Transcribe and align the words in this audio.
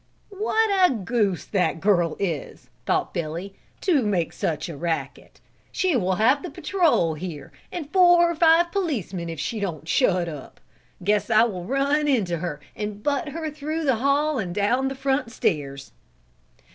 "What 0.33 0.89
a 0.89 0.95
goose 0.95 1.45
that 1.45 1.79
girl 1.79 2.15
is," 2.17 2.71
thought 2.87 3.13
Billy, 3.13 3.53
"to 3.81 4.01
make 4.01 4.33
such 4.33 4.67
a 4.67 4.75
racket, 4.75 5.39
she 5.71 5.95
will 5.95 6.15
have 6.15 6.41
the 6.41 6.49
patrol 6.49 7.13
here 7.13 7.51
and 7.71 7.87
four 7.93 8.31
or 8.31 8.33
five 8.33 8.71
policemen 8.71 9.29
if 9.29 9.39
she 9.39 9.59
don't 9.59 9.87
shut 9.87 10.27
up. 10.27 10.59
Guess 11.03 11.29
I 11.29 11.43
will 11.43 11.65
run 11.65 12.07
into 12.07 12.37
her 12.39 12.59
and 12.75 13.03
butt 13.03 13.29
her 13.29 13.51
through 13.51 13.85
the 13.85 13.97
hall 13.97 14.39
and 14.39 14.55
down 14.55 14.87
the 14.87 14.95
front 14.95 15.31
stairs." 15.31 15.91